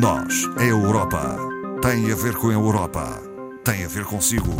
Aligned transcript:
Nós, 0.00 0.48
a 0.56 0.64
Europa, 0.64 1.36
tem 1.82 2.10
a 2.10 2.14
ver 2.14 2.34
com 2.36 2.48
a 2.48 2.52
Europa, 2.54 3.20
tem 3.62 3.84
a 3.84 3.88
ver 3.88 4.06
consigo. 4.06 4.50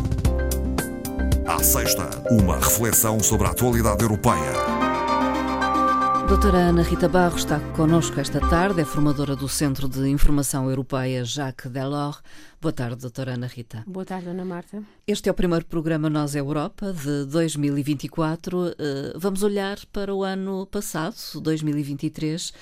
À 1.47 1.63
sexta, 1.63 2.11
uma 2.31 2.57
reflexão 2.57 3.19
sobre 3.19 3.47
a 3.47 3.51
atualidade 3.51 4.03
europeia. 4.03 4.53
Doutora 6.29 6.59
Ana 6.59 6.83
Rita 6.83 7.09
Barros 7.09 7.41
está 7.41 7.59
connosco 7.75 8.21
esta 8.21 8.41
tarde, 8.41 8.83
é 8.83 8.85
formadora 8.85 9.35
do 9.35 9.49
Centro 9.49 9.89
de 9.89 10.07
Informação 10.09 10.69
Europeia 10.69 11.25
Jacques 11.25 11.71
Delors. 11.71 12.23
Boa 12.61 12.73
tarde, 12.73 12.97
doutora 12.97 13.33
Ana 13.33 13.47
Rita. 13.47 13.83
Boa 13.87 14.05
tarde, 14.05 14.29
Ana 14.29 14.45
Marta. 14.45 14.83
Este 15.07 15.31
é 15.31 15.33
o 15.33 15.35
primeiro 15.35 15.65
programa 15.65 16.11
Nós 16.11 16.35
Europa 16.35 16.93
de 16.93 17.25
2024. 17.27 18.69
Eh, 18.79 19.13
vamos 19.17 19.43
olhar 19.43 19.79
para 19.93 20.15
o 20.15 20.23
ano 20.23 20.67
passado, 20.67 21.17
2023 21.41 22.53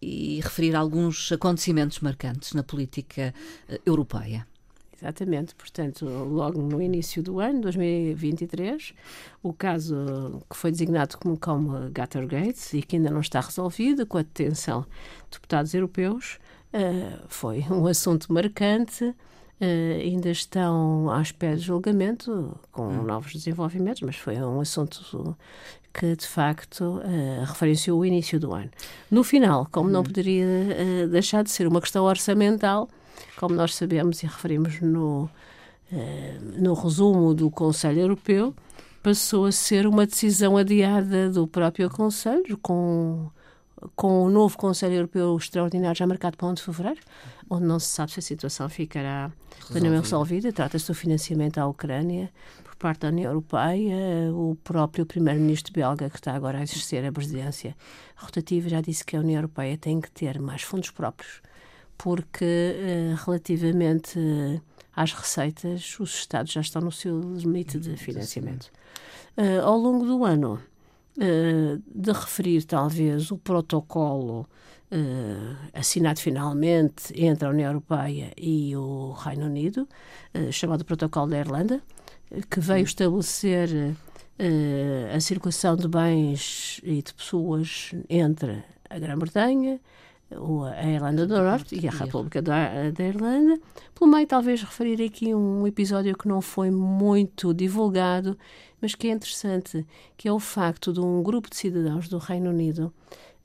e 0.00 0.40
referir 0.42 0.76
alguns 0.76 1.30
acontecimentos 1.32 2.00
marcantes 2.00 2.52
na 2.52 2.62
política 2.62 3.34
eh, 3.68 3.80
europeia. 3.84 4.46
Exatamente, 5.00 5.54
portanto, 5.54 6.04
logo 6.04 6.60
no 6.60 6.82
início 6.82 7.22
do 7.22 7.38
ano, 7.38 7.60
2023, 7.60 8.94
o 9.40 9.52
caso 9.52 10.42
que 10.50 10.56
foi 10.56 10.72
designado 10.72 11.16
como, 11.18 11.38
como 11.38 11.88
Gattergate 11.90 12.76
e 12.76 12.82
que 12.82 12.96
ainda 12.96 13.08
não 13.08 13.20
está 13.20 13.40
resolvido, 13.40 14.04
com 14.04 14.18
a 14.18 14.22
detenção 14.22 14.80
de 15.30 15.36
deputados 15.38 15.72
europeus, 15.72 16.40
uh, 16.74 17.24
foi 17.28 17.64
um 17.70 17.86
assunto 17.86 18.32
marcante. 18.32 19.04
Uh, 19.60 20.00
ainda 20.00 20.30
estão 20.30 21.10
à 21.10 21.20
espera 21.20 21.56
de 21.56 21.62
julgamento, 21.62 22.58
com 22.72 22.88
hum. 22.88 23.02
novos 23.04 23.32
desenvolvimentos, 23.32 24.02
mas 24.02 24.16
foi 24.16 24.36
um 24.36 24.60
assunto 24.60 25.36
que 25.92 26.14
de 26.14 26.26
facto 26.26 27.00
uh, 27.00 27.44
referenciou 27.44 28.00
o 28.00 28.04
início 28.04 28.38
do 28.38 28.54
ano. 28.54 28.70
No 29.10 29.24
final, 29.24 29.66
como 29.70 29.88
não 29.88 30.00
uhum. 30.00 30.06
poderia 30.06 30.46
uh, 30.46 31.08
deixar 31.08 31.42
de 31.42 31.50
ser 31.50 31.66
uma 31.66 31.80
questão 31.80 32.04
orçamental, 32.04 32.88
como 33.36 33.54
nós 33.54 33.74
sabemos 33.74 34.22
e 34.22 34.26
referimos 34.26 34.80
no, 34.80 35.28
uh, 35.92 35.98
no 36.58 36.74
resumo 36.74 37.34
do 37.34 37.50
Conselho 37.50 38.00
Europeu, 38.00 38.54
passou 39.02 39.46
a 39.46 39.52
ser 39.52 39.86
uma 39.86 40.06
decisão 40.06 40.56
adiada 40.56 41.30
do 41.30 41.46
próprio 41.46 41.88
Conselho, 41.88 42.58
com, 42.58 43.30
com 43.94 44.24
o 44.24 44.30
novo 44.30 44.56
Conselho 44.56 44.94
Europeu 44.94 45.36
Extraordinário 45.36 45.96
já 45.96 46.06
marcado 46.06 46.36
para 46.36 46.48
1 46.48 46.54
de 46.54 46.62
fevereiro, 46.62 47.00
onde 47.48 47.64
não 47.64 47.78
se 47.78 47.88
sabe 47.88 48.12
se 48.12 48.20
a 48.20 48.22
situação 48.22 48.68
ficará 48.68 49.30
plenamente 49.68 50.02
resolvida. 50.02 50.52
Trata-se 50.52 50.86
do 50.86 50.94
financiamento 50.94 51.58
à 51.58 51.66
Ucrânia, 51.66 52.30
parte 52.78 53.00
da 53.00 53.08
União 53.08 53.30
Europeia, 53.30 54.32
o 54.32 54.56
próprio 54.62 55.04
primeiro-ministro 55.04 55.72
belga, 55.72 56.08
que 56.08 56.16
está 56.16 56.32
agora 56.32 56.58
a 56.58 56.62
exercer 56.62 57.04
a 57.04 57.12
presidência 57.12 57.76
rotativa, 58.16 58.68
já 58.68 58.80
disse 58.80 59.04
que 59.04 59.16
a 59.16 59.20
União 59.20 59.38
Europeia 59.38 59.76
tem 59.76 60.00
que 60.00 60.10
ter 60.10 60.40
mais 60.40 60.62
fundos 60.62 60.90
próprios, 60.90 61.42
porque 61.96 62.44
eh, 62.44 63.16
relativamente 63.24 64.18
às 64.94 65.12
receitas, 65.12 65.98
os 66.00 66.12
Estados 66.12 66.52
já 66.52 66.60
estão 66.60 66.82
no 66.82 66.90
seu 66.90 67.20
limite 67.20 67.78
de 67.78 67.96
financiamento. 67.96 68.68
Uh, 69.36 69.62
ao 69.62 69.78
longo 69.78 70.04
do 70.04 70.24
ano, 70.24 70.60
de 71.18 72.12
referir 72.12 72.64
talvez 72.64 73.30
o 73.30 73.38
protocolo 73.38 74.46
uh, 74.92 75.56
assinado 75.74 76.20
finalmente 76.20 77.12
entre 77.20 77.46
a 77.46 77.50
União 77.50 77.68
Europeia 77.68 78.32
e 78.36 78.76
o 78.76 79.12
Reino 79.12 79.46
Unido, 79.46 79.88
chamado 80.52 80.84
Protocolo 80.84 81.28
da 81.28 81.38
Irlanda, 81.38 81.82
que 82.48 82.60
veio 82.60 82.84
estabelecer 82.84 83.96
a 85.12 85.18
circulação 85.18 85.74
de 85.74 85.88
bens 85.88 86.80
e 86.84 87.02
de 87.02 87.12
pessoas 87.12 87.92
entre 88.08 88.62
a 88.88 88.98
Grã-Bretanha, 88.98 89.80
a 90.30 90.86
Irlanda 90.86 91.26
do 91.26 91.36
Norte 91.42 91.78
e 91.80 91.88
a 91.88 91.90
República 91.90 92.42
da, 92.42 92.90
da, 92.90 93.04
Irlanda. 93.04 93.60
Pelo 93.94 94.10
meio, 94.10 94.26
talvez 94.26 94.62
referir 94.62 95.02
aqui 95.02 95.34
um 95.34 95.66
episódio 95.66 96.16
que 96.16 96.28
não 96.28 96.40
foi 96.40 96.70
muito 96.70 97.54
divulgado, 97.54 98.36
mas 98.80 98.94
que 98.94 99.08
é 99.08 99.12
interessante, 99.12 99.86
que 100.16 100.28
é 100.28 100.32
o 100.32 100.38
facto 100.38 100.92
de 100.92 101.00
um 101.00 101.22
grupo 101.22 101.48
de 101.48 101.56
cidadãos 101.56 102.08
do 102.08 102.18
Reino 102.18 102.50
Unido 102.50 102.92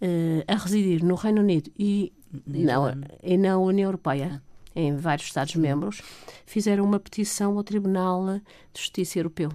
uh, 0.01 0.43
a 0.47 0.55
residir 0.55 1.03
no 1.03 1.15
Reino 1.15 1.41
Unido 1.41 1.71
e, 1.77 2.11
não, 2.45 2.85
e 3.21 3.37
na 3.37 3.57
União 3.57 3.87
Europeia. 3.87 4.41
Ah 4.41 4.53
em 4.75 4.95
vários 4.95 5.27
Estados-membros, 5.27 6.01
fizeram 6.45 6.83
uma 6.83 6.99
petição 6.99 7.57
ao 7.57 7.63
Tribunal 7.63 8.39
de 8.73 8.81
Justiça 8.81 9.19
Europeu, 9.19 9.49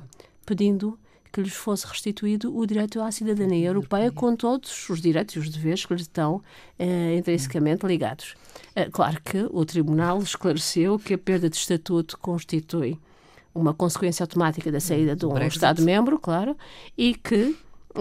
pedindo 0.46 0.98
que 1.32 1.40
lhes 1.40 1.52
fosse 1.52 1.86
restituído 1.86 2.56
o 2.56 2.66
direito 2.66 3.00
à 3.00 3.10
cidadania 3.10 3.68
europeia 3.68 4.10
com 4.10 4.34
todos 4.34 4.88
os 4.88 5.00
direitos 5.00 5.36
e 5.36 5.38
os 5.38 5.48
deveres 5.48 5.84
que 5.84 5.92
lhes 5.92 6.02
estão 6.02 6.42
eh, 6.78 7.16
intrinsecamente 7.16 7.86
ligados. 7.86 8.34
Eh, 8.74 8.88
claro 8.90 9.20
que 9.22 9.46
o 9.50 9.64
Tribunal 9.64 10.18
esclareceu 10.20 10.98
que 10.98 11.14
a 11.14 11.18
perda 11.18 11.48
de 11.48 11.56
estatuto 11.56 12.18
constitui 12.18 12.98
uma 13.54 13.74
consequência 13.74 14.22
automática 14.22 14.70
da 14.70 14.80
saída 14.80 15.16
de 15.16 15.26
um 15.26 15.36
Estado-membro, 15.38 16.18
claro, 16.18 16.56
e 16.96 17.14
que 17.14 17.56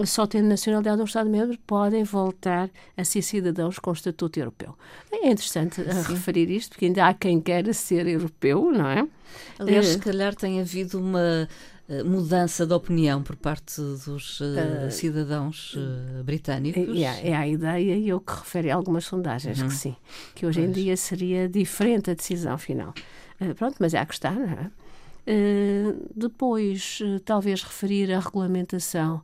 só 0.06 0.26
tendo 0.26 0.48
nacionalidade 0.48 1.00
um 1.00 1.04
Estado-membro, 1.04 1.58
podem 1.66 2.04
voltar 2.04 2.70
a 2.96 3.04
ser 3.04 3.22
cidadãos 3.22 3.78
com 3.78 3.92
estatuto 3.92 4.38
europeu. 4.38 4.76
É 5.10 5.30
interessante 5.30 5.80
eh, 5.80 5.92
Sim. 5.92 6.12
referir 6.12 6.50
isto, 6.50 6.70
porque 6.70 6.86
ainda 6.86 7.06
há 7.06 7.14
quem 7.14 7.40
queira 7.40 7.72
ser 7.72 8.06
europeu, 8.06 8.70
não 8.70 8.86
é? 8.86 9.06
Aliás, 9.58 9.88
uh, 9.88 9.92
se 9.92 9.98
calhar 9.98 10.34
tem 10.34 10.60
havido 10.60 10.98
uma 10.98 11.48
mudança 12.04 12.66
de 12.66 12.74
opinião 12.74 13.22
por 13.22 13.34
parte 13.34 13.80
dos 13.80 14.40
uh, 14.40 14.90
cidadãos 14.90 15.74
uh, 15.74 16.22
britânicos. 16.22 16.98
É, 16.98 17.30
é, 17.30 17.34
a 17.36 17.48
ideia 17.48 17.96
e 17.96 18.12
o 18.12 18.20
que 18.20 18.32
refere 18.32 18.70
a 18.70 18.74
algumas 18.74 19.06
sondagens 19.06 19.60
uhum. 19.60 19.68
que 19.68 19.74
sim, 19.74 19.96
que 20.34 20.44
hoje 20.44 20.60
pois. 20.60 20.68
em 20.68 20.72
dia 20.72 20.96
seria 20.96 21.48
diferente 21.48 22.10
a 22.10 22.14
decisão 22.14 22.58
final. 22.58 22.92
Uh, 23.40 23.54
pronto, 23.54 23.76
mas 23.80 23.94
é 23.94 23.98
a 23.98 24.06
que 24.06 24.14
está, 24.14 24.32
não 24.32 24.44
é? 24.44 24.70
depois, 26.16 27.00
talvez 27.22 27.62
referir 27.62 28.10
a 28.14 28.18
regulamentação 28.18 29.20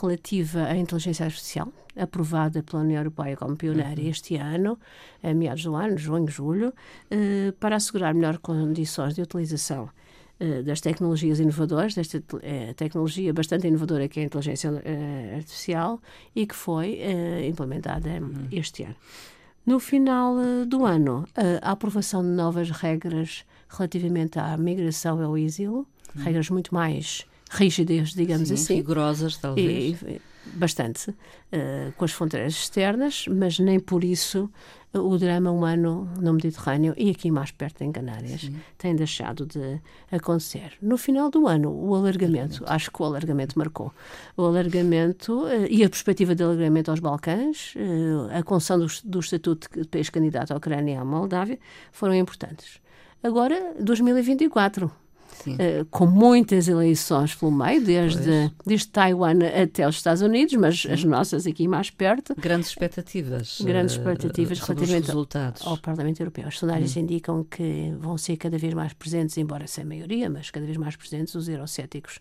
relativa 0.00 0.64
à 0.64 0.74
inteligência 0.74 1.26
artificial, 1.26 1.70
aprovada 1.94 2.62
pela 2.62 2.82
União 2.82 3.00
Europeia 3.00 3.36
como 3.36 3.54
pioneira 3.54 4.00
uhum. 4.00 4.08
este 4.08 4.36
ano, 4.36 4.78
a 5.22 5.34
meados 5.34 5.64
do 5.64 5.74
ano, 5.76 5.98
junho, 5.98 6.30
julho, 6.30 6.72
para 7.60 7.76
assegurar 7.76 8.14
melhores 8.14 8.38
condições 8.38 9.14
de 9.14 9.20
utilização 9.20 9.90
das 10.64 10.80
tecnologias 10.80 11.38
inovadoras, 11.38 11.94
desta 11.94 12.22
tecnologia 12.76 13.32
bastante 13.32 13.68
inovadora 13.68 14.08
que 14.08 14.20
é 14.20 14.22
a 14.24 14.26
inteligência 14.26 14.70
artificial 15.36 16.00
e 16.34 16.46
que 16.46 16.54
foi 16.54 16.98
implementada 17.46 18.10
uhum. 18.10 18.48
este 18.50 18.82
ano. 18.84 18.96
No 19.64 19.78
final 19.78 20.36
do 20.66 20.84
ano, 20.84 21.24
a 21.62 21.70
aprovação 21.70 22.22
de 22.22 22.30
novas 22.30 22.70
regras 22.70 23.44
relativamente 23.68 24.38
à 24.38 24.56
migração 24.56 25.22
ao 25.22 25.38
exílio, 25.38 25.86
uhum. 26.16 26.22
regras 26.24 26.50
muito 26.50 26.74
mais 26.74 27.24
rigidez, 27.52 28.10
digamos 28.10 28.48
Sim, 28.48 28.54
assim. 28.54 28.74
rigorosas, 28.74 29.36
talvez. 29.36 30.02
E, 30.02 30.20
bastante, 30.54 31.10
uh, 31.10 31.92
com 31.96 32.04
as 32.04 32.12
fronteiras 32.12 32.54
externas, 32.54 33.26
mas 33.28 33.58
nem 33.58 33.78
por 33.78 34.02
isso 34.02 34.50
uh, 34.94 34.98
o 34.98 35.16
drama 35.18 35.50
humano 35.50 36.08
no 36.20 36.32
Mediterrâneo 36.32 36.94
e 36.96 37.10
aqui 37.10 37.30
mais 37.30 37.50
perto 37.50 37.82
em 37.82 37.92
Canárias 37.92 38.42
Sim. 38.42 38.56
tem 38.76 38.94
deixado 38.94 39.46
de 39.46 39.80
acontecer. 40.10 40.72
No 40.80 40.96
final 40.96 41.30
do 41.30 41.46
ano, 41.46 41.70
o 41.70 41.94
alargamento, 41.94 42.64
acho 42.66 42.90
que 42.90 43.02
o 43.02 43.04
alargamento 43.04 43.58
marcou. 43.58 43.92
O 44.36 44.44
alargamento 44.44 45.44
uh, 45.44 45.66
e 45.70 45.84
a 45.84 45.88
perspectiva 45.88 46.34
de 46.34 46.42
alargamento 46.42 46.90
aos 46.90 47.00
Balcãs, 47.00 47.74
a 48.34 48.42
concessão 48.42 48.78
do, 48.78 48.86
do 49.04 49.20
estatuto 49.20 49.68
de 49.80 49.86
país 49.86 50.10
candidato 50.10 50.52
à 50.52 50.56
Ucrânia 50.56 50.94
e 50.94 50.96
à 50.96 51.04
Moldávia 51.04 51.58
foram 51.92 52.14
importantes. 52.14 52.80
Agora, 53.22 53.74
2024 53.80 54.90
uh, 55.46 55.84
com 55.90 56.06
muitas 56.06 56.68
eleições 56.68 57.34
pelo 57.34 57.50
meio, 57.50 57.82
desde, 57.82 58.50
desde 58.64 58.88
Taiwan 58.88 59.38
até 59.62 59.86
os 59.86 59.96
Estados 59.96 60.22
Unidos, 60.22 60.54
mas 60.54 60.82
Sim. 60.82 60.92
as 60.92 61.04
nossas 61.04 61.46
aqui 61.46 61.66
mais 61.66 61.90
perto. 61.90 62.34
Grandes 62.38 62.68
expectativas. 62.68 63.60
Grandes 63.60 63.96
expectativas 63.96 64.58
uh, 64.60 64.66
relativamente 64.66 65.06
resultados. 65.06 65.66
ao 65.66 65.78
Parlamento 65.78 66.20
Europeu. 66.20 66.46
As 66.46 66.58
sondagens 66.58 66.96
hum. 66.96 67.00
indicam 67.00 67.44
que 67.44 67.94
vão 67.98 68.16
ser 68.18 68.36
cada 68.36 68.58
vez 68.58 68.74
mais 68.74 68.92
presentes, 68.92 69.36
embora 69.36 69.66
sem 69.66 69.84
maioria, 69.84 70.28
mas 70.28 70.50
cada 70.50 70.66
vez 70.66 70.76
mais 70.76 70.96
presentes 70.96 71.34
os 71.34 71.48
eurocéticos 71.48 72.20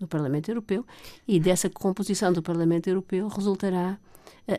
no 0.00 0.06
Parlamento 0.06 0.50
Europeu, 0.50 0.84
e 1.26 1.38
dessa 1.38 1.70
composição 1.70 2.32
do 2.32 2.42
Parlamento 2.42 2.88
Europeu 2.88 3.28
resultará 3.28 3.98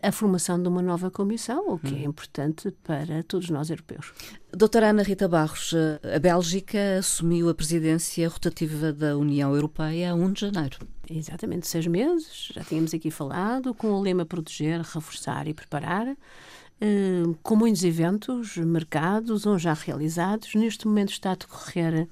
a, 0.01 0.11
formação 0.11 0.61
de 0.61 0.67
uma 0.67 0.81
nova 0.81 1.11
comissão, 1.11 1.69
o 1.69 1.79
que 1.79 1.95
é 1.95 2.03
importante 2.03 2.71
para 2.83 3.23
todos 3.23 3.49
nós 3.49 3.69
europeus. 3.69 4.13
Doutora 4.51 4.89
Ana 4.89 5.03
Rita 5.03 5.27
Barros, 5.27 5.73
a 6.13 6.19
Bélgica 6.19 6.97
assumiu 6.99 7.49
a 7.49 7.53
presidência 7.53 8.27
rotativa 8.27 8.91
da 8.91 9.17
União 9.17 9.53
Europeia 9.53 10.11
a 10.11 10.15
1 10.15 10.33
de 10.33 10.41
janeiro. 10.41 10.79
Exatamente, 11.09 11.67
seis 11.67 11.85
meses, 11.85 12.51
já 12.53 12.63
tínhamos 12.63 12.93
aqui 12.93 13.11
falado, 13.11 13.73
com 13.75 13.91
o 13.91 14.01
lema 14.01 14.25
proteger, 14.25 14.81
reforçar 14.81 15.47
e 15.47 15.53
preparar. 15.53 16.07
Uh, 16.81 17.33
com 17.41 17.55
muitos 17.55 17.85
eventos 17.85 18.57
mercados 18.57 19.45
ou 19.45 19.57
já 19.57 19.73
realizados. 19.73 20.53
Neste 20.55 20.85
momento 20.85 21.09
está 21.11 21.31
a 21.31 21.35
decorrer 21.35 22.05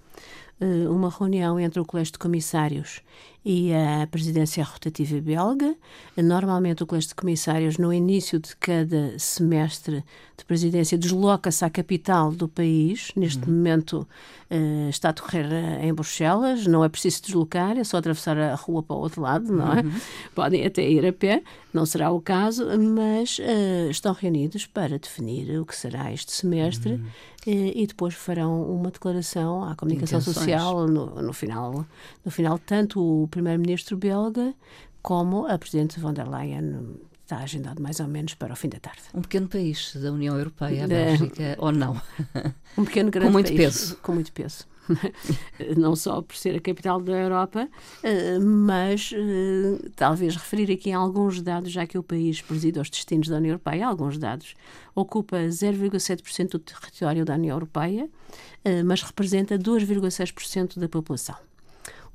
uh, 0.62 0.90
uma 0.90 1.10
reunião 1.10 1.60
entre 1.60 1.81
o 1.81 1.86
Colégio 1.86 2.14
de 2.14 2.19
Comissários 2.19 3.02
e 3.45 3.74
a 3.74 4.07
presidência 4.07 4.63
rotativa 4.63 5.19
belga. 5.19 5.75
Normalmente, 6.16 6.81
o 6.84 6.88
Colégio 6.88 7.10
de 7.10 7.16
Comissários, 7.16 7.78
no 7.78 7.92
início 7.92 8.40
de 8.40 8.56
cada 8.56 9.18
semestre 9.19 10.04
de 10.38 10.45
presidência, 10.45 10.98
desloca-se 10.98 11.66
à 11.66 11.69
capital 11.69 12.31
do 12.31 12.48
país. 12.48 13.12
Neste 13.16 13.44
uhum. 13.44 13.54
momento, 13.54 14.07
uh, 14.50 14.90
está 14.90 15.10
a 15.10 15.12
decorrer 15.12 15.51
eh, 15.51 15.88
em 15.88 15.94
Bruxelas. 15.94 16.66
Não 16.68 16.86
é 16.86 16.90
preciso 16.90 17.24
deslocar, 17.24 17.78
é 17.78 17.84
só 17.84 17.98
atravessar 17.98 18.38
a 18.38 18.56
rua 18.56 18.81
para 18.81 18.95
o 18.95 19.00
outro 19.00 19.22
lado, 19.22 19.51
não 19.51 19.74
é? 19.74 19.81
Uhum. 19.81 19.92
Podem 20.34 20.66
até 20.66 20.90
ir 20.90 21.06
a 21.06 21.12
pé, 21.12 21.44
não 21.74 21.86
será 21.86 22.12
o 22.12 22.22
caso, 22.22 22.66
mas 22.80 23.40
uh, 23.40 23.90
estão 23.90 24.13
reunidos 24.13 24.66
para 24.66 24.98
definir 24.98 25.60
o 25.60 25.66
que 25.66 25.75
será 25.75 26.13
este 26.13 26.31
semestre. 26.31 26.94
Uhum. 26.94 27.06
E, 27.45 27.84
e 27.84 27.88
depois 27.88 28.13
farão 28.13 28.63
uma 28.63 28.90
declaração 28.90 29.66
à 29.66 29.75
comunicação 29.75 30.19
Intenções. 30.19 30.38
social 30.38 30.88
no, 30.88 31.22
no, 31.22 31.34
final, 31.34 31.86
no 32.24 32.31
final 32.31 32.57
tanto 32.57 33.24
o 33.24 33.28
primeiro-ministro 33.33 33.97
belga 33.97 34.53
como 35.01 35.47
a 35.47 35.57
presidente 35.57 36.00
von 36.00 36.13
der 36.13 36.27
Leyen 36.27 37.00
está 37.24 37.38
agendado 37.38 37.81
mais 37.81 38.00
ou 38.00 38.07
menos 38.07 38.35
para 38.35 38.53
o 38.53 38.56
fim 38.56 38.69
da 38.69 38.80
tarde. 38.80 39.01
Um 39.13 39.21
pequeno 39.21 39.47
país 39.47 39.95
da 39.95 40.12
União 40.12 40.38
Europeia, 40.38 40.85
a 40.85 40.88
Bélgica, 40.88 41.56
ou 41.57 41.71
não? 41.71 42.00
Um 42.77 42.85
pequeno 42.85 43.12
grande 43.12 43.27
com 43.27 43.33
muito 43.33 43.47
país, 43.47 43.59
peso. 43.59 43.97
Com 44.01 44.13
muito 44.13 44.31
peso. 44.31 44.65
não 45.77 45.95
só 45.95 46.21
por 46.21 46.35
ser 46.35 46.56
a 46.56 46.59
capital 46.59 47.00
da 47.00 47.13
Europa, 47.13 47.69
eh, 48.01 48.39
mas 48.39 49.12
eh, 49.13 49.89
talvez 49.95 50.35
referir 50.35 50.71
aqui 50.74 50.91
alguns 50.91 51.41
dados, 51.41 51.71
já 51.71 51.85
que 51.85 51.97
o 51.97 52.03
país 52.03 52.41
preside 52.41 52.80
os 52.80 52.89
destinos 52.89 53.27
da 53.27 53.38
União 53.38 53.51
Europeia, 53.51 53.88
alguns 53.88 54.18
dados. 54.18 54.56
Ocupa 54.95 55.38
0,7% 55.38 56.50
do 56.50 56.59
território 56.59 57.24
da 57.24 57.35
União 57.35 57.56
Europeia, 57.56 58.09
eh, 58.65 58.83
mas 58.83 59.03
representa 59.03 59.57
2,6% 59.57 60.80
da 60.80 60.89
população 60.89 61.35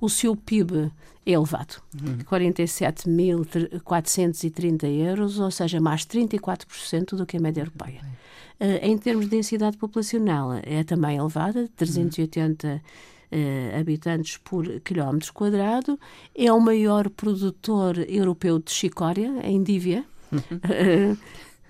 o 0.01 0.09
seu 0.09 0.35
PIB 0.37 0.91
é 1.27 1.33
elevado, 1.33 1.83
uhum. 2.01 2.19
47.430 2.19 4.85
euros, 4.85 5.39
ou 5.39 5.51
seja, 5.51 5.79
mais 5.81 6.07
34% 6.07 7.17
do 7.17 7.27
que 7.27 7.37
a 7.37 7.41
média 7.41 7.61
europeia. 7.61 8.01
Uh, 8.61 8.79
em 8.83 8.97
termos 8.97 9.27
de 9.27 9.33
densidade 9.33 9.77
populacional, 9.77 10.55
é 10.63 10.83
também 10.83 11.17
elevada, 11.17 11.69
380 11.77 12.67
uhum. 12.67 12.77
uh, 12.77 12.81
habitantes 13.79 14.39
por 14.39 14.81
quilómetro 14.81 15.31
quadrado. 15.33 16.01
É 16.35 16.53
o 16.53 16.61
maior 16.61 17.09
produtor 17.11 17.99
europeu 18.09 18.59
de 18.59 18.71
chicória, 18.71 19.31
em 19.45 19.63
Dívia. 19.63 20.05
Uhum. 20.33 20.41
Uh, 21.13 21.17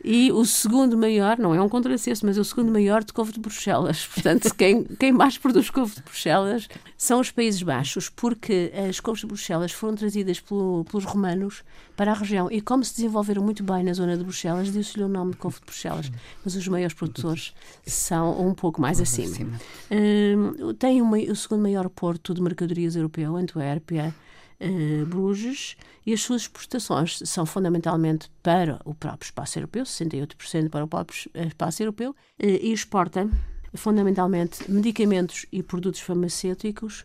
e 0.05 0.31
o 0.31 0.45
segundo 0.45 0.97
maior, 0.97 1.39
não 1.39 1.55
é 1.55 1.61
um 1.61 1.69
contrassenso, 1.69 2.25
mas 2.25 2.39
é 2.39 2.41
o 2.41 2.45
segundo 2.45 2.71
maior 2.71 3.03
de 3.03 3.13
couve 3.13 3.33
de 3.33 3.41
Bruxelas. 3.41 4.07
Portanto, 4.15 4.55
quem, 4.55 4.85
quem 4.85 5.13
mais 5.13 5.37
produz 5.37 5.71
couve 5.71 5.97
de 5.97 6.03
Bruxelas 6.03 6.69
são 6.97 7.21
os 7.21 7.31
Países 7.31 7.63
Baixos, 7.63 8.09
porque 8.09 8.73
as 8.89 9.01
couves 9.01 9.21
de 9.21 9.27
Bruxelas 9.27 9.73
foram 9.73 9.97
trazidas 9.97 10.41
pelo, 10.41 10.85
pelos 10.85 11.05
romanos 11.05 11.63
para 11.97 12.13
a 12.13 12.15
região. 12.15 12.49
E 12.51 12.61
como 12.61 12.85
se 12.85 12.95
desenvolveram 12.97 13.43
muito 13.43 13.63
bem 13.63 13.83
na 13.83 13.93
zona 13.93 14.17
de 14.17 14.23
Bruxelas, 14.23 14.71
deu-se-lhe 14.71 15.05
o 15.05 15.09
nome 15.09 15.33
de 15.33 15.39
couve 15.39 15.59
de 15.59 15.67
Bruxelas. 15.67 16.11
Mas 16.45 16.55
os 16.55 16.69
maiores 16.69 16.95
produtores 16.95 17.53
são 17.85 18.41
um 18.47 18.55
pouco 18.55 18.81
mais 18.81 19.01
acima. 19.01 19.37
Uh, 19.91 20.73
tem 20.75 21.03
uma, 21.03 21.19
o 21.19 21.35
segundo 21.37 21.63
maior 21.63 21.89
porto 21.89 22.33
de 22.33 22.41
mercadorias 22.41 22.95
europeu, 22.95 23.37
Antuérpia 23.37 24.15
uh, 24.61 25.07
Bruges, 25.07 25.77
e 26.07 26.13
as 26.13 26.21
suas 26.21 26.43
exportações 26.43 27.21
são 27.25 27.45
fundamentalmente 27.45 28.31
para 28.43 28.81
o 28.85 28.95
próprio 28.95 29.27
espaço 29.27 29.59
europeu, 29.59 29.85
68% 29.85 30.71
para 30.71 30.85
o 30.85 30.89
próprio 30.89 31.31
espaço 31.35 31.83
europeu, 31.83 32.11
uh, 32.11 32.15
e 32.39 32.73
exporta 32.73 33.29
fundamentalmente 33.75 34.71
medicamentos 34.71 35.47
e 35.53 35.63
produtos 35.63 36.01
farmacêuticos, 36.01 37.05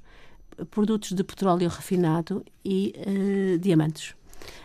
produtos 0.70 1.12
de 1.12 1.24
petróleo 1.24 1.68
refinado 1.68 2.46
e 2.64 2.94
uh, 2.98 3.58
diamantes. 3.58 4.16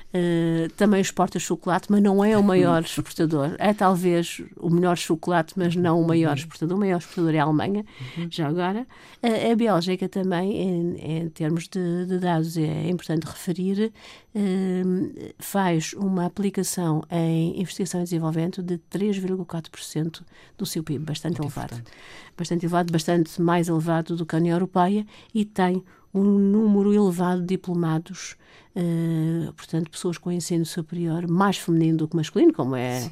Uh, 0.09 0.71
também 0.71 1.03
exporta 1.03 1.39
chocolate, 1.39 1.89
mas 1.91 2.03
não 2.03 2.25
é 2.25 2.37
o 2.37 2.43
maior 2.43 2.81
exportador. 2.83 3.55
É 3.59 3.75
talvez 3.75 4.41
o 4.57 4.71
melhor 4.71 4.97
chocolate, 4.97 5.53
mas 5.55 5.77
não 5.77 6.01
o 6.01 6.07
maior 6.07 6.31
uhum. 6.31 6.35
exportador. 6.35 6.77
O 6.77 6.81
maior 6.81 6.99
exportador 6.99 7.35
é 7.35 7.39
a 7.39 7.45
Alemanha, 7.45 7.85
uhum. 8.17 8.27
já 8.31 8.49
agora. 8.49 8.87
Uh, 9.23 9.53
a 9.53 9.55
Bélgica 9.55 10.09
também, 10.09 10.57
em, 10.57 11.19
em 11.19 11.29
termos 11.29 11.69
de, 11.69 12.07
de, 12.07 12.19
dados, 12.19 12.57
é 12.57 12.89
importante 12.89 13.25
referir, 13.25 13.93
uh, 14.35 15.35
faz 15.39 15.93
uma 15.93 16.25
aplicação 16.25 17.03
em 17.11 17.61
investigação 17.61 18.01
e 18.01 18.05
desenvolvimento 18.05 18.63
de 18.63 18.79
3,4% 18.91 20.23
do 20.57 20.65
seu 20.65 20.83
PIB, 20.83 21.05
bastante 21.05 21.39
Muito 21.39 21.53
elevado. 21.53 21.75
Importante. 21.75 21.99
Bastante 22.35 22.65
elevado, 22.65 22.93
bastante 22.93 23.43
mais 23.43 23.69
elevado 23.69 24.17
do 24.17 24.25
que 24.25 24.35
a 24.35 24.39
União 24.39 24.55
Europeia 24.55 25.05
e 25.35 25.45
tem 25.45 25.85
um 26.13 26.23
número 26.23 26.93
elevado 26.93 27.41
de 27.41 27.49
diplomados 27.49 28.37
uh, 28.79 29.53
portanto, 29.53 29.91
pessoas 29.91 30.19
com 30.19 30.31
ensino 30.31 30.65
superior 30.65 31.27
mais 31.29 31.59
feminino 31.59 31.99
do 31.99 32.09
que 32.09 32.17
masculino, 32.17 32.53
como 32.53 32.77
é 32.77 33.09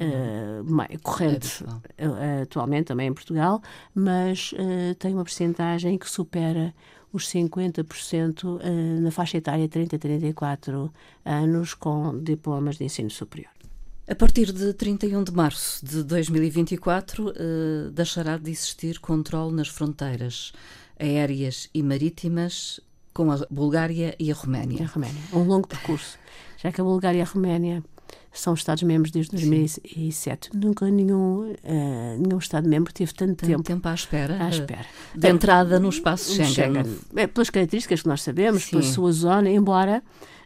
uh, 0.00 0.98
corrente 1.02 1.64
é 1.96 2.42
atualmente 2.42 2.86
também 2.86 3.08
em 3.08 3.12
Portugal, 3.12 3.62
mas 3.94 4.52
uh, 4.52 4.94
tem 4.98 5.14
uma 5.14 5.24
percentagem 5.24 5.98
que 5.98 6.08
supera 6.10 6.74
os 7.12 7.26
50% 7.26 8.60
na 9.00 9.10
faixa 9.10 9.36
etária 9.36 9.68
30 9.68 9.96
a 9.96 9.98
34 9.98 10.92
anos 11.24 11.74
com 11.74 12.16
diplomas 12.22 12.78
de 12.78 12.84
ensino 12.84 13.10
superior. 13.10 13.50
A 14.08 14.14
partir 14.14 14.52
de 14.52 14.72
31 14.72 15.24
de 15.24 15.32
março 15.32 15.84
de 15.84 16.04
2024, 16.04 17.34
deixará 17.92 18.38
de 18.38 18.52
existir 18.52 19.00
controle 19.00 19.52
nas 19.52 19.66
fronteiras 19.66 20.52
aéreas 21.00 21.68
e 21.72 21.82
marítimas 21.82 22.80
com 23.12 23.30
a 23.32 23.38
Bulgária 23.50 24.14
e 24.18 24.30
a 24.30 24.34
Roménia. 24.34 24.84
A 24.84 24.86
Roménia. 24.86 25.22
Um 25.32 25.42
longo 25.42 25.66
percurso. 25.66 26.18
Já 26.56 26.70
que 26.70 26.80
a 26.80 26.84
Bulgária 26.84 27.18
e 27.18 27.22
a 27.22 27.24
Roménia 27.24 27.82
são 28.32 28.54
Estados-membros 28.54 29.10
desde 29.10 29.32
2007. 29.32 30.50
Sim. 30.52 30.58
Nunca 30.58 30.88
nenhum, 30.88 31.50
uh, 31.50 31.56
nenhum 32.18 32.38
Estado-membro 32.38 32.92
teve 32.92 33.12
tanto, 33.12 33.36
tanto 33.36 33.46
tempo, 33.46 33.62
tempo 33.62 33.88
à 33.88 33.94
espera, 33.94 34.44
à 34.44 34.48
espera. 34.48 34.86
de 35.14 35.28
entrada 35.28 35.80
no 35.80 35.88
espaço 35.88 36.32
Schengen. 36.32 36.74
Schengen. 36.74 36.98
É, 37.16 37.26
pelas 37.26 37.50
características 37.50 38.02
que 38.02 38.08
nós 38.08 38.22
sabemos, 38.22 38.64
Sim. 38.64 38.70
pela 38.70 38.82
sua 38.82 39.12
zona, 39.12 39.50
embora 39.50 40.02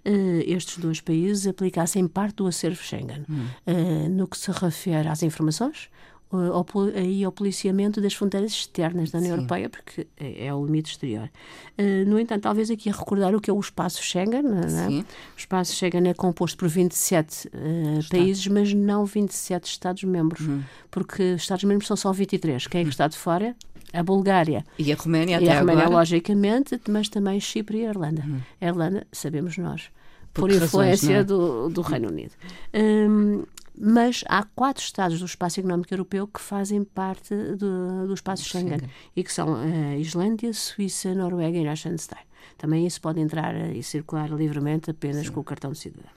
uh, 0.06 0.42
estes 0.46 0.78
dois 0.78 1.00
países 1.00 1.46
aplicassem 1.46 2.06
parte 2.08 2.36
do 2.36 2.46
acervo 2.46 2.82
Schengen. 2.82 3.24
Hum. 3.28 3.46
Uh, 3.66 4.08
no 4.08 4.26
que 4.26 4.38
se 4.38 4.50
refere 4.50 5.08
às 5.08 5.22
informações, 5.22 5.90
ao, 6.36 6.66
aí 6.94 7.24
ao 7.24 7.32
policiamento 7.32 8.00
das 8.00 8.14
fronteiras 8.14 8.52
externas 8.52 9.10
da 9.10 9.18
União 9.18 9.34
Sim. 9.34 9.40
Europeia, 9.40 9.68
porque 9.68 10.06
é, 10.16 10.46
é, 10.46 10.54
o 10.54 10.64
limite 10.64 10.92
exterior. 10.92 11.30
Uh, 11.78 12.08
no 12.08 12.18
entanto, 12.18 12.42
talvez 12.42 12.70
aqui 12.70 12.88
a 12.88 12.92
recordar 12.92 13.34
o 13.34 13.40
que 13.40 13.50
é 13.50 13.52
o 13.52 13.60
espaço 13.60 14.02
Schengen. 14.02 14.42
É? 14.44 15.00
O 15.00 15.04
espaço 15.36 15.74
Schengen 15.74 16.08
é 16.08 16.14
composto 16.14 16.58
por 16.58 16.68
27 16.68 17.48
uh, 17.48 17.50
eh, 17.54 18.00
países, 18.10 18.46
mas 18.48 18.72
não 18.72 19.04
27 19.04 19.64
Estados-membros, 19.64 20.46
uhum. 20.46 20.62
porque 20.90 21.22
Estados-membros 21.34 21.86
são 21.86 21.96
só 21.96 22.12
23. 22.12 22.66
Quem 22.66 22.80
é 22.82 22.84
que 22.84 22.90
está 22.90 23.08
de 23.08 23.16
fora? 23.16 23.54
a 23.92 24.02
Bulgária. 24.02 24.64
E 24.76 24.92
a 24.92 24.96
Roménia 24.96 25.36
até 25.36 25.46
e 25.46 25.48
a 25.50 25.60
Roménia, 25.60 25.84
agora? 25.84 26.00
logicamente, 26.00 26.80
mas 26.88 27.08
também 27.08 27.38
Chipre 27.38 27.78
e 27.78 27.86
a 27.86 27.90
Irlanda. 27.90 28.24
Uhum. 28.26 28.40
A 28.60 28.66
Irlanda, 28.66 29.06
sabemos 29.12 29.56
nós, 29.56 29.88
por, 30.32 30.42
por 30.42 30.50
influência 30.50 31.18
razões, 31.18 31.20
é? 31.20 31.24
do, 31.24 31.68
do 31.68 31.80
Reino 31.80 32.08
Unido. 32.08 32.32
Um, 32.74 33.44
mas 33.78 34.22
há 34.28 34.44
quatro 34.54 34.82
Estados 34.82 35.18
do 35.18 35.26
Espaço 35.26 35.60
Económico 35.60 35.92
Europeu 35.92 36.26
que 36.26 36.40
fazem 36.40 36.84
parte 36.84 37.34
do, 37.34 38.06
do 38.06 38.14
Espaço 38.14 38.44
Schengen, 38.44 38.78
Schengen, 38.78 38.90
e 39.16 39.24
que 39.24 39.32
são 39.32 39.56
a 39.56 39.66
eh, 39.66 39.98
Islândia, 39.98 40.52
Suíça, 40.52 41.14
Noruega 41.14 41.58
e 41.58 41.62
Liechtenstein. 41.62 42.22
Também 42.56 42.86
isso 42.86 43.00
pode 43.00 43.20
entrar 43.20 43.54
e 43.74 43.82
circular 43.82 44.30
livremente 44.30 44.90
apenas 44.90 45.26
Sim. 45.26 45.32
com 45.32 45.40
o 45.40 45.44
cartão 45.44 45.72
de 45.72 45.78
cidadão. 45.78 46.10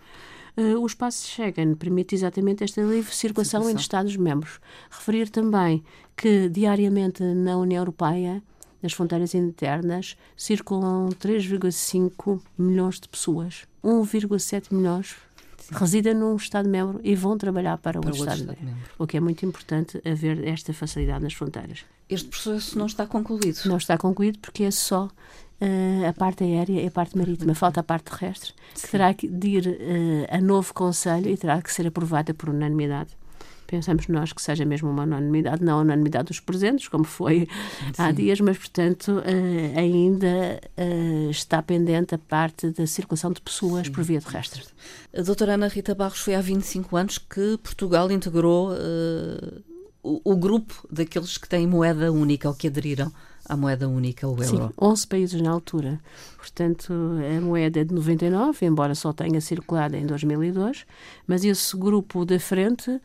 Uh, 0.56 0.80
o 0.80 0.86
espaço 0.86 1.28
Schengen 1.28 1.76
permite 1.76 2.16
exatamente 2.16 2.64
esta 2.64 2.82
livre 2.82 3.14
circulação, 3.14 3.62
circulação. 3.62 3.70
entre 3.70 3.82
Estados-membros. 3.82 4.60
Referir 4.90 5.30
também 5.30 5.84
que 6.16 6.50
diariamente 6.50 7.24
na 7.24 7.58
União 7.58 7.82
Europeia, 7.82 8.42
nas 8.82 8.94
fronteiras 8.94 9.36
internas, 9.36 10.18
circulam 10.36 11.10
3,5 11.10 12.42
milhões 12.58 13.00
de 13.00 13.08
pessoas. 13.08 13.66
1,7 13.84 14.74
milhões 14.74 15.16
residem 15.72 16.14
num 16.14 16.36
Estado-membro 16.36 17.00
e 17.04 17.16
vão 17.16 17.38
trabalhar 17.38 17.78
para, 17.78 18.00
para 18.00 18.10
o 18.10 18.14
Estado-membro. 18.14 18.54
Estado 18.54 18.78
o 18.98 19.08
que 19.08 19.18
é 19.18 19.20
muito 19.20 19.46
importante 19.46 20.02
haver 20.06 20.48
esta 20.48 20.74
facilidade 20.74 21.24
nas 21.24 21.34
fronteiras. 21.34 21.86
Este 22.10 22.30
processo 22.30 22.78
não 22.78 22.86
está 22.86 23.06
concluído? 23.06 23.60
Não 23.66 23.78
está 23.78 23.98
concluído 23.98 24.40
porque 24.40 24.64
é 24.64 24.72
só 24.72 25.06
uh, 25.06 26.08
a 26.08 26.14
parte 26.14 26.44
aérea 26.44 26.82
e 26.82 26.88
a 26.88 26.92
parte 26.92 27.18
marítima. 27.18 27.54
Falta 27.54 27.82
a 27.82 27.84
parte 27.84 28.12
terrestre, 28.12 28.54
que 28.74 28.90
terá 28.90 29.14
que 29.14 29.28
ir 29.28 29.68
uh, 29.68 30.36
a 30.36 30.42
novo 30.42 30.74
Conselho 30.74 31.30
e 31.30 31.38
terá 31.38 31.62
que 31.62 31.72
ser 31.72 31.88
aprovada 31.88 32.34
por 32.34 32.50
unanimidade 32.50 33.10
pensamos 33.68 34.08
nós 34.08 34.34
que 34.34 34.42
seja 34.42 34.66
mesmo 34.66 34.90
uma 34.90 35.04
unanimidade, 35.04 35.64
não 35.64 35.80
a 35.80 35.82
unanimidade 35.82 36.30
dos 36.30 36.40
presentes, 36.40 36.88
como 36.88 37.04
foi 37.04 37.48
Sim. 37.94 38.02
há 38.02 38.12
dias, 38.12 38.40
mas, 38.40 38.58
portanto, 38.58 39.12
uh, 39.12 39.80
ainda 39.80 40.60
uh, 40.78 41.30
está 41.30 41.62
pendente 41.62 42.16
a 42.16 42.18
parte 42.18 42.72
da 42.72 42.88
circulação 42.88 43.32
de 43.32 43.42
pessoas 43.42 43.88
Sim. 43.88 43.94
por 43.94 44.04
via 44.04 44.22
terrestre. 44.22 44.64
A 45.16 45.22
doutora 45.22 45.54
Ana 45.56 45.68
Rita 45.68 45.94
Barros 45.94 46.20
foi 46.20 46.34
há 46.34 46.42
25 46.42 46.96
anos 46.96 47.18
que 47.18 47.58
Portugal 47.62 48.10
integrou 48.12 48.72
uh, 48.72 49.64
o, 50.02 50.22
o, 50.32 50.36
grupo 50.38 50.88
daqueles 50.90 51.38
que 51.38 51.50
têm 51.50 51.68
moeda 51.68 52.12
única 52.12 52.48
ou 52.48 52.56
que 52.56 52.68
aderiram 52.68 53.12
à 53.48 53.56
moeda 53.56 53.88
única, 53.88 54.28
o 54.28 54.32
euro. 54.32 54.68
Sim, 54.68 54.70
11 54.80 55.08
países 55.08 55.42
na 55.42 55.52
altura. 55.52 56.00
Portanto, 56.38 56.94
a 56.94 57.42
moeda 57.42 57.82
é 57.82 57.84
de 57.84 57.94
99, 57.94 58.66
embora 58.66 58.96
só 58.96 59.12
tenha 59.12 59.42
circulado 59.42 59.98
em 59.98 60.06
2002, 60.06 60.86
mas 61.28 61.44
esse 61.44 61.76
grupo 61.76 62.24
da 62.24 62.40
frente 62.40 62.90
uh, 62.90 63.02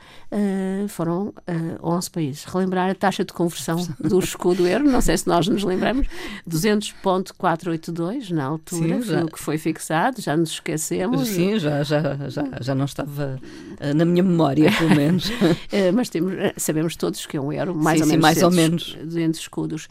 foram 0.89 1.29
uh, 1.29 1.35
eh, 1.47 1.77
11 1.83 2.11
países. 2.11 2.45
Relembrar 2.45 2.89
a 2.91 2.95
taxa 2.95 3.25
de 3.25 3.33
conversão 3.33 3.85
do 3.99 4.21
escudo 4.21 4.67
euro, 4.67 4.85
não 4.85 5.01
sei 5.01 5.19
se 5.19 5.27
nós 5.27 5.49
nos 5.49 5.65
lembramos, 5.65 6.07
200.482 6.49 8.31
na 8.31 8.45
altura, 8.45 9.03
Sim, 9.03 9.09
já. 9.09 9.25
o 9.25 9.27
que 9.29 9.41
foi 9.41 9.59
fixado, 9.59 10.21
já 10.23 10.37
nos 10.37 10.51
esquecemos. 10.51 11.27
Sim, 11.27 11.59
já, 11.59 11.83
já, 11.83 12.29
já, 12.29 12.45
já 12.61 12.75
não 12.77 12.85
estava 12.85 13.41
uh, 13.81 13.95
na 13.95 14.05
minha 14.05 14.23
memória, 14.23 14.71
pelo 14.79 14.91
menos. 14.95 15.33
mas 15.95 16.09
temos, 16.09 16.35
sabemos 16.57 16.95
todos 16.95 17.27
que 17.27 17.37
é 17.37 17.41
um 17.41 17.53
euro, 17.53 17.75
mais 17.75 17.99
sim, 17.99 18.05
ou 18.05 18.07
sim, 18.07 18.13
menos 18.13 18.23
mais 18.23 18.39
200, 18.39 18.45
ou 18.45 18.51
menos. 18.63 18.95
200 19.05 19.41
escudos. 19.41 19.89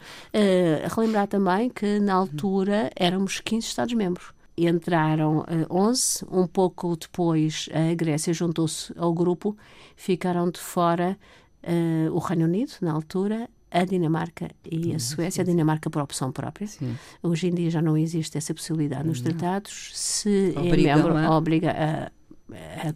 Relembrar 0.96 1.28
também 1.28 1.70
que 1.70 2.00
na 2.00 2.14
altura 2.14 2.92
éramos 2.96 3.40
15 3.40 3.68
Estados-membros. 3.68 4.34
Entraram 4.58 5.40
uh, 5.40 5.46
eh, 5.48 5.68
11, 5.70 6.26
um 6.30 6.46
pouco 6.46 6.96
depois 6.96 7.70
a 7.74 7.94
Grécia 7.96 8.34
juntou-se 8.34 8.94
ao 8.98 9.14
grupo, 9.14 9.58
ficaram 9.96 10.52
de 10.52 10.60
fora 10.60 11.18
uh, 11.64 12.14
o 12.14 12.20
Reino 12.20 12.46
Unido, 12.46 12.74
na 12.82 12.92
altura, 12.92 13.50
a 13.72 13.86
Dinamarca 13.86 14.50
e 14.70 14.94
a 14.94 15.00
Suécia, 15.00 15.42
a 15.42 15.46
Dinamarca 15.46 15.90
por 15.90 16.02
opção 16.02 16.32
própria. 16.32 16.68
Sim. 16.68 16.96
Hoje 17.24 17.48
em 17.48 17.54
dia 17.54 17.72
já 17.72 17.82
não 17.82 17.98
existe 17.98 18.38
essa 18.38 18.54
possibilidade 18.54 19.08
nos 19.08 19.22
tratados. 19.22 19.92
Se 19.94 20.54
obriga 20.58 20.90
é 20.90 20.96
membro, 20.96 21.32
obriga 21.32 21.72
a, 21.72 22.12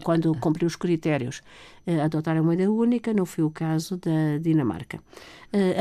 quando 0.03 0.33
cumprir 0.35 0.65
os 0.65 0.75
critérios, 0.75 1.41
a 1.87 2.05
adotar 2.05 2.37
a 2.37 2.43
moeda 2.43 2.69
única, 2.71 3.13
não 3.13 3.25
foi 3.25 3.43
o 3.43 3.49
caso 3.49 3.97
da 3.97 4.37
Dinamarca. 4.41 4.99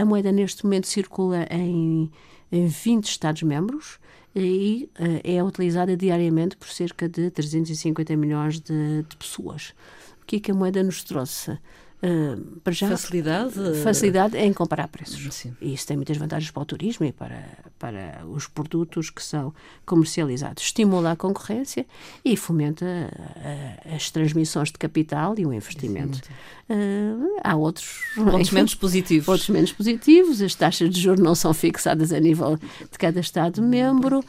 A 0.01 0.05
moeda 0.05 0.31
neste 0.31 0.65
momento 0.65 0.87
circula 0.87 1.47
em, 1.51 2.11
em 2.53 2.67
20 2.67 3.05
Estados-membros 3.05 3.99
e 4.35 4.89
é 5.23 5.43
utilizada 5.43 5.97
diariamente 5.97 6.57
por 6.57 6.69
cerca 6.69 7.09
de 7.09 7.31
350 7.31 8.17
milhões 8.17 8.61
de, 8.61 9.03
de 9.09 9.17
pessoas. 9.17 9.75
O 10.23 10.27
que 10.27 10.37
é 10.37 10.41
que 10.41 10.51
a 10.51 10.55
moeda 10.55 10.83
nos 10.83 11.03
trouxe? 11.05 11.59
Uh, 12.05 12.61
para 12.61 12.73
já, 12.75 12.89
facilidade? 12.89 13.55
Facilidade 13.83 14.37
em 14.37 14.53
comparar 14.53 14.89
preços. 14.89 15.27
Sim. 15.35 15.57
E 15.59 15.73
isso 15.73 15.87
tem 15.87 15.97
muitas 15.97 16.19
vantagens 16.19 16.51
para 16.51 16.63
o 16.63 16.67
turismo 16.67 17.07
e 17.07 17.13
para, 17.13 17.43
para 17.79 18.21
os 18.27 18.47
produtos 18.47 19.09
que 19.09 19.23
são 19.23 19.55
comercializados. 19.87 20.65
Estimula 20.65 21.13
a 21.13 21.17
concorrência 21.17 21.87
e 22.23 22.37
fomenta 22.37 22.85
uh, 22.85 23.95
as 23.95 24.11
transmissões 24.11 24.71
de 24.71 24.77
capital 24.77 25.35
e 25.39 25.47
o 25.47 25.53
investimento. 25.53 26.21
Uh, 26.69 27.39
há 27.43 27.57
outros 27.57 28.03
pontos 28.15 28.51
menos 28.51 28.75
positivos. 28.75 29.27
Outros 29.27 29.49
menos 29.49 29.73
positivos. 29.73 30.43
As 30.43 30.55
taxas 30.55 30.91
de 30.91 31.01
juros 31.01 31.21
não 31.21 31.35
são 31.35 31.55
fixadas 31.55 32.13
a 32.13 32.21
nível 32.21 32.59
de 32.59 32.99
cada 32.99 33.21
Estado-membro. 33.21 34.23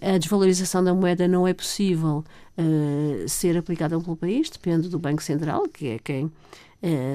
a 0.00 0.18
desvalorização 0.18 0.84
da 0.84 0.94
moeda 0.94 1.26
não 1.26 1.46
é 1.46 1.52
possível 1.52 2.24
ser 3.28 3.56
aplicada 3.56 3.98
pelo 4.00 4.16
país, 4.16 4.50
depende 4.50 4.88
do 4.88 4.98
Banco 4.98 5.22
Central, 5.22 5.68
que 5.68 5.86
é 5.90 5.98
quem 6.00 6.28
Uh, 6.28 6.67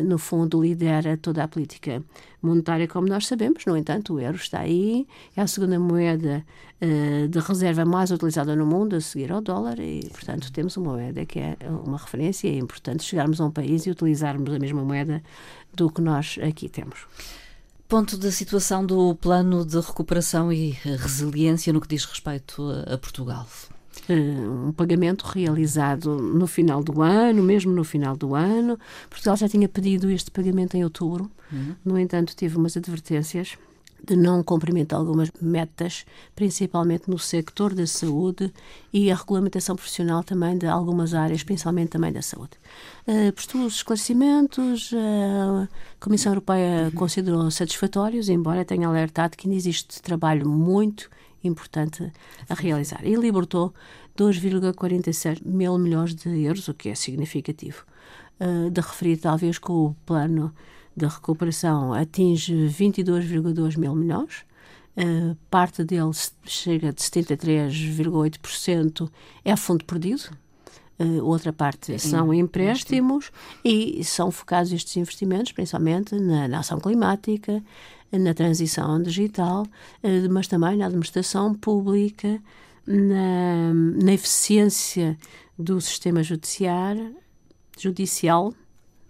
no 0.06 0.18
fundo, 0.18 0.62
lidera 0.62 1.18
toda 1.18 1.44
a 1.44 1.48
política 1.48 2.04
monetária, 2.42 2.88
como 2.88 3.08
nós 3.08 3.26
sabemos. 3.28 3.66
No 3.66 3.78
entanto, 3.78 4.16
o 4.16 4.20
euro 4.20 4.36
está 4.36 4.60
aí, 4.60 5.08
é 5.36 5.42
a 5.42 5.48
segunda 5.48 5.80
moeda 5.80 6.46
uh, 6.82 7.28
de 7.28 7.40
reserva 7.40 7.86
mais 7.86 8.12
utilizada 8.12 8.56
no 8.56 8.66
mundo, 8.66 8.96
a 8.96 9.02
seguir 9.02 9.32
ao 9.32 9.42
dólar, 9.42 9.80
e, 9.80 10.10
portanto, 10.10 10.52
temos 10.52 10.76
uma 10.76 10.94
moeda 10.94 11.26
que 11.26 11.40
é 11.40 11.58
uma 11.86 11.98
referência. 11.98 12.50
É 12.50 12.58
importante 12.58 13.04
chegarmos 13.04 13.40
a 13.40 13.46
um 13.46 13.52
país 13.52 13.86
e 13.86 13.92
utilizarmos 13.92 14.54
a 14.54 14.60
mesma 14.60 14.84
moeda 14.84 15.24
do 15.74 15.90
que 15.90 16.02
nós 16.02 16.38
aqui 16.42 16.68
temos 16.68 17.08
ponto 17.94 18.18
da 18.18 18.32
situação 18.32 18.84
do 18.84 19.14
plano 19.14 19.64
de 19.64 19.80
recuperação 19.80 20.52
e 20.52 20.72
resiliência 20.72 21.72
no 21.72 21.80
que 21.80 21.88
diz 21.88 22.06
respeito 22.06 22.64
a, 22.88 22.98
Portugal? 22.98 23.46
Eh, 24.10 24.14
um 24.14 24.72
pagamento 24.72 25.24
realizado 25.24 26.18
no 26.18 26.48
final 26.48 26.84
do 26.84 27.02
ano, 27.02 27.42
mesmo 27.44 27.72
no 27.72 27.84
final 27.84 28.16
do 28.18 28.36
ano. 28.36 28.78
Portugal 29.10 29.38
já 29.38 29.48
tinha 29.48 29.68
pedido 29.70 30.10
este 30.10 30.32
pagamento 30.32 30.76
em 30.76 30.84
outubro, 30.84 31.30
uhum. 31.52 31.76
no 31.86 32.00
entanto, 32.00 32.36
tive 32.36 32.58
umas 32.58 32.76
advertências 32.76 33.58
de 34.06 34.18
não 34.18 34.44
cumprimento 34.44 34.94
algumas 34.94 35.32
metas, 35.42 36.06
principalmente 36.36 37.10
no 37.10 37.18
sector 37.18 37.74
da 37.74 37.88
saúde 37.88 38.54
e 38.92 39.10
a 39.10 39.16
regulamentação 39.16 39.78
profissional 39.78 40.24
também 40.24 40.58
de 40.58 40.68
algumas 40.68 41.14
áreas, 41.14 41.42
principalmente 41.42 41.92
também 41.92 42.12
da 42.12 42.22
saúde. 42.22 42.52
Uh, 43.08 43.66
os 43.66 43.76
esclarecimentos, 43.76 44.92
uh, 44.92 45.64
a 45.64 46.04
Comissão 46.04 46.34
Europeia 46.34 46.86
uhum. 46.86 46.92
considerou 46.92 47.50
satisfatórios, 47.50 48.28
embora 48.28 48.66
tenha 48.66 48.88
alertado 48.88 49.38
que 49.38 49.48
ainda 49.48 49.58
existe 49.58 50.02
trabalho 50.02 50.50
muito 50.50 51.10
importante 51.44 52.12
a 52.50 52.54
realizar. 52.54 53.06
E 53.06 53.16
libertou 53.16 53.74
2,47 54.18 55.46
mil 55.46 55.78
milhões 55.78 56.16
de 56.16 56.30
euros, 56.44 56.68
o 56.68 56.74
que 56.74 56.90
é 56.90 56.96
significativo. 56.96 57.86
Uh, 58.40 58.70
de 58.70 58.82
referir, 58.82 59.18
talvez, 59.18 59.58
que 59.58 59.72
o 59.72 59.96
plano 60.06 60.54
de 60.96 61.06
recuperação 61.06 61.94
atinge 61.94 62.54
22,2 62.54 63.78
mil 63.78 63.96
milhões. 63.96 64.46
Uh, 64.96 65.36
parte 65.50 65.84
dele 65.84 66.12
chega 66.46 66.94
de 66.94 67.02
73,8% 67.02 69.10
é 69.44 69.56
fundo 69.56 69.84
perdido, 69.86 70.38
outra 71.24 71.52
parte 71.52 71.98
são 72.00 72.34
empréstimos 72.34 73.32
e 73.66 74.04
são 74.04 74.32
focados 74.32 74.72
estes 74.72 74.96
investimentos 74.96 75.52
principalmente 75.52 76.16
na, 76.16 76.48
na 76.48 76.60
ação 76.60 76.80
climática, 76.80 77.62
na 78.18 78.34
transição 78.34 79.02
digital, 79.02 79.64
uh, 79.64 80.32
mas 80.32 80.48
também 80.48 80.78
na 80.78 80.86
administração 80.86 81.54
pública, 81.54 82.40
na, 82.86 83.74
na 83.74 84.14
eficiência 84.14 85.18
do 85.58 85.80
sistema 85.82 86.22
judiciário, 86.22 87.16
judicial, 87.78 88.54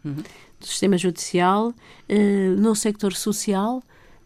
uhum. 0.04 0.16
do 0.60 0.66
sistema 0.66 0.98
judicial, 0.98 1.70
uh, 1.70 2.62
no 2.62 2.76
sector 2.76 3.14
social, 3.14 3.84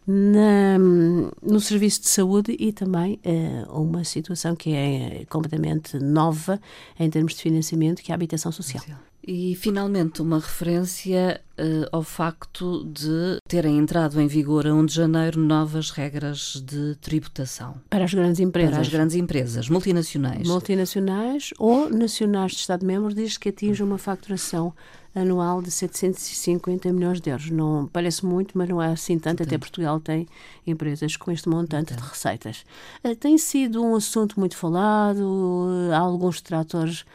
na, 0.07 0.79
no 0.79 1.59
serviço 1.59 2.01
de 2.01 2.07
saúde 2.07 2.55
e 2.57 2.71
também 2.71 3.19
uh, 3.25 3.81
uma 3.81 4.05
situação 4.05 4.55
que 4.55 4.73
é 4.73 5.25
completamente 5.29 5.99
nova 5.99 6.59
em 6.97 7.09
termos 7.09 7.35
de 7.35 7.41
financiamento, 7.41 8.01
que 8.01 8.11
é 8.11 8.13
a 8.13 8.15
habitação 8.15 8.51
social. 8.51 8.83
E, 9.29 9.55
finalmente, 9.55 10.21
uma 10.21 10.39
referência 10.39 11.41
uh, 11.59 11.89
ao 11.91 12.01
facto 12.01 12.85
de 12.85 13.39
terem 13.45 13.77
entrado 13.77 14.21
em 14.21 14.27
vigor 14.27 14.65
a 14.65 14.73
1 14.73 14.85
de 14.85 14.93
janeiro 14.93 15.37
novas 15.41 15.91
regras 15.91 16.63
de 16.65 16.95
tributação. 17.01 17.75
Para 17.89 18.05
as 18.05 18.13
grandes 18.13 18.39
empresas. 18.39 18.71
Para 18.71 18.81
as 18.81 18.87
grandes 18.87 19.17
empresas, 19.17 19.67
multinacionais. 19.67 20.47
Multinacionais 20.47 21.53
ou 21.59 21.89
nacionais 21.89 22.53
de 22.53 22.59
Estado-membro, 22.59 23.13
diz 23.13 23.37
que 23.37 23.49
atinge 23.49 23.83
uma 23.83 23.97
faturação 23.97 24.73
anual 25.17 25.61
de 25.61 25.71
750 25.71 26.91
milhões 26.93 27.19
de 27.19 27.29
euros. 27.29 27.49
Não 27.49 27.89
parece 27.91 28.25
muito, 28.25 28.57
mas 28.57 28.69
não 28.69 28.81
é 28.81 28.91
assim 28.91 29.17
tanto. 29.17 29.43
Até 29.43 29.57
Portugal 29.57 29.99
tem 29.99 30.27
empresas 30.65 31.17
com 31.17 31.31
este 31.31 31.49
montante 31.49 31.95
de 31.95 32.01
receitas. 32.01 32.63
Uh, 33.03 33.15
tem 33.15 33.37
sido 33.37 33.83
um 33.83 33.95
assunto 33.95 34.39
muito 34.39 34.55
falado. 34.55 35.89
Há 35.93 35.97
alguns 35.97 36.41
tratores 36.41 37.05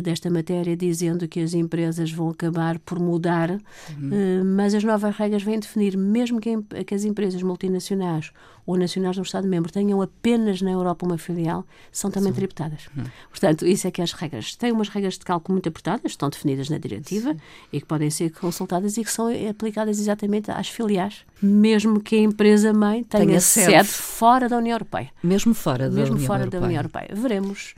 desta 0.00 0.30
matéria, 0.30 0.76
dizendo 0.76 1.26
que 1.28 1.40
as 1.40 1.54
empresas 1.54 2.10
vão 2.10 2.30
acabar 2.30 2.78
por 2.78 2.98
mudar, 2.98 3.50
uhum. 3.50 4.10
Eh, 4.12 4.42
mas 4.44 4.74
as 4.74 4.84
novas 4.84 5.16
regras 5.16 5.42
vêm 5.42 5.58
definir, 5.58 5.96
mesmo 5.96 6.40
que, 6.40 6.56
que 6.84 6.94
as 6.94 7.04
empresas 7.04 7.42
multinacionais 7.42 8.32
ou 8.66 8.76
nacionais 8.78 9.16
do 9.16 9.22
Estado-membro 9.22 9.70
tenham 9.70 10.00
apenas 10.00 10.62
na 10.62 10.70
Europa 10.70 11.04
uma 11.04 11.18
filial, 11.18 11.66
são 11.92 12.10
também 12.10 12.32
Sim. 12.32 12.36
tributadas. 12.36 12.88
Uhum. 12.96 13.04
Portanto, 13.28 13.66
isso 13.66 13.86
é 13.86 13.90
que 13.90 14.00
as 14.00 14.12
regras. 14.12 14.56
Têm 14.56 14.72
umas 14.72 14.88
regras 14.88 15.14
de 15.14 15.24
cálculo 15.24 15.54
muito 15.54 15.68
apertadas, 15.68 16.12
estão 16.12 16.30
definidas 16.30 16.70
na 16.70 16.78
diretiva 16.78 17.32
Sim. 17.32 17.40
e 17.72 17.80
que 17.80 17.86
podem 17.86 18.10
ser 18.10 18.30
consultadas 18.30 18.96
e 18.96 19.04
que 19.04 19.10
são 19.10 19.28
aplicadas 19.48 19.98
exatamente 19.98 20.50
às 20.50 20.68
filiais, 20.68 21.24
mesmo 21.42 22.00
que 22.00 22.16
a 22.16 22.20
empresa-mãe 22.20 23.04
tenha, 23.04 23.26
tenha 23.26 23.40
sede. 23.40 23.72
sede 23.72 23.88
fora 23.88 24.48
da 24.48 24.56
União 24.56 24.74
Europeia. 24.74 25.10
Mesmo 25.22 25.52
fora 25.54 25.90
da 25.90 25.96
mesmo 25.96 26.14
União 26.14 26.26
fora 26.26 26.42
Europeia. 26.42 26.60
da 26.60 26.66
União 26.66 26.78
Europeia. 26.78 27.08
Veremos 27.12 27.74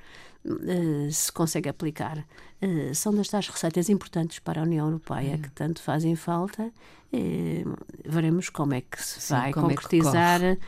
uh, 0.47 1.13
se 1.13 1.31
consegue 1.33 1.69
aplicar. 1.69 2.19
Uh, 2.63 2.95
são 2.95 3.15
das 3.15 3.29
tais 3.29 3.49
receitas 3.49 3.89
importantes 3.89 4.39
para 4.39 4.61
a 4.61 4.65
União 4.65 4.87
Europeia 4.87 5.35
é. 5.35 5.39
que 5.39 5.51
tanto 5.51 5.83
fazem 5.83 6.15
falta. 6.17 6.71
Uh, 7.13 7.77
veremos 8.05 8.49
como 8.49 8.75
é 8.75 8.81
que 8.81 9.03
se 9.03 9.21
Sim, 9.21 9.35
vai 9.35 9.51
é 9.51 9.53
concretizar 9.53 10.43
é 10.43 10.59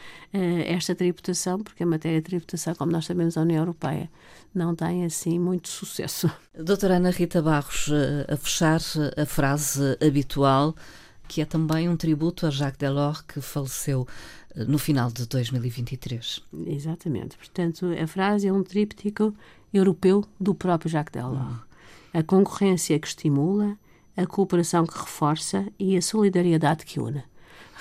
esta 0.72 0.94
tributação, 0.94 1.60
porque 1.62 1.82
a 1.82 1.86
matéria 1.86 2.20
de 2.20 2.24
tributação, 2.24 2.74
como 2.74 2.92
nós 2.92 3.06
sabemos, 3.06 3.36
a 3.36 3.40
União 3.40 3.60
Europeia 3.60 4.10
não 4.54 4.74
tem 4.74 5.04
assim 5.04 5.38
muito 5.38 5.68
sucesso. 5.68 6.30
Doutora 6.54 6.96
Ana 6.96 7.10
Rita 7.10 7.42
Barros, 7.42 7.90
a 8.28 8.36
fechar 8.36 8.80
a 9.16 9.26
frase 9.26 9.96
habitual, 10.00 10.74
que 11.28 11.42
é 11.42 11.44
também 11.44 11.88
um 11.88 11.96
tributo 11.96 12.46
a 12.46 12.50
Jacques 12.50 12.78
Delors, 12.78 13.20
que 13.20 13.40
faleceu 13.40 14.06
no 14.66 14.78
final 14.78 15.10
de 15.10 15.26
2023. 15.26 16.42
Exatamente. 16.66 17.36
Portanto, 17.36 17.86
a 18.02 18.06
frase 18.06 18.48
é 18.48 18.52
um 18.52 18.62
tríptico 18.62 19.34
europeu 19.72 20.24
do 20.40 20.54
próprio 20.54 20.90
Jacques 20.90 21.12
Delors. 21.12 21.56
A 22.12 22.22
concorrência 22.22 22.98
que 22.98 23.06
estimula, 23.06 23.76
a 24.16 24.26
cooperação 24.26 24.86
que 24.86 24.98
reforça 24.98 25.66
e 25.78 25.96
a 25.96 26.02
solidariedade 26.02 26.84
que 26.84 26.98
une. 26.98 27.22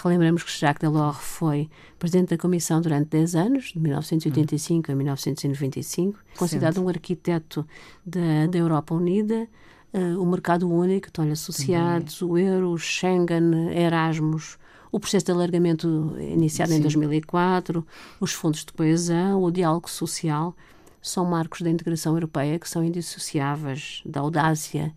Relembramos 0.03 0.43
que 0.43 0.51
Jacques 0.51 0.87
Delors 0.87 1.17
foi 1.17 1.69
presidente 1.97 2.29
da 2.29 2.37
Comissão 2.37 2.79
durante 2.79 3.09
10 3.09 3.35
anos, 3.35 3.65
de 3.73 3.79
1985 3.79 4.91
hum. 4.91 4.93
a 4.93 4.95
1995, 4.95 6.19
considerado 6.37 6.83
um 6.83 6.87
arquiteto 6.87 7.65
da, 8.05 8.45
da 8.47 8.57
Europa 8.57 8.93
Unida, 8.93 9.47
uh, 9.93 10.21
o 10.21 10.25
mercado 10.25 10.69
único, 10.69 11.07
estão-lhe 11.07 11.31
associados, 11.31 12.21
o 12.21 12.37
euro, 12.37 12.71
o 12.71 12.77
Schengen, 12.77 13.71
Erasmus, 13.75 14.59
o 14.91 14.99
processo 14.99 15.25
de 15.25 15.31
alargamento 15.31 16.15
iniciado 16.19 16.71
Sim. 16.71 16.77
em 16.77 16.81
2004, 16.81 17.85
os 18.19 18.33
fundos 18.33 18.63
de 18.65 18.71
coesão, 18.71 19.43
o 19.43 19.51
diálogo 19.51 19.89
social, 19.89 20.55
são 21.01 21.25
marcos 21.25 21.61
da 21.61 21.69
integração 21.69 22.13
europeia 22.15 22.59
que 22.59 22.69
são 22.69 22.83
indissociáveis 22.83 24.01
da 24.05 24.21
audácia, 24.21 24.93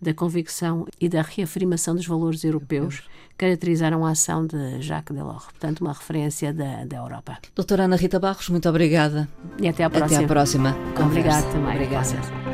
da 0.00 0.14
convicção 0.14 0.86
e 1.00 1.08
da 1.08 1.22
reafirmação 1.22 1.94
dos 1.94 2.06
valores 2.06 2.42
europeus 2.42 3.02
caracterizaram 3.36 4.04
a 4.04 4.10
ação 4.10 4.46
de 4.46 4.80
Jacques 4.80 5.14
Delors. 5.14 5.44
Portanto, 5.44 5.80
uma 5.80 5.92
referência 5.92 6.52
da, 6.52 6.84
da 6.84 6.96
Europa. 6.98 7.38
Doutora 7.54 7.84
Ana 7.84 7.96
Rita 7.96 8.18
Barros, 8.18 8.48
muito 8.48 8.68
obrigada. 8.68 9.28
E 9.60 9.68
até 9.68 9.84
à 9.84 9.90
próxima. 9.90 10.16
Até 10.16 10.24
à 10.24 10.28
próxima. 10.28 10.76
Obrigada 10.98 11.46
também. 11.48 11.74
Obrigada. 11.74 12.49